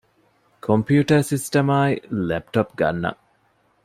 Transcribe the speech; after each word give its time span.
ކޮމްޕިއުޓަރ 0.65 1.21
ސިސްޓަމާއި 1.31 1.93
ލެޕްޓޮޕް 2.27 2.73
ގަންނަން 2.79 3.21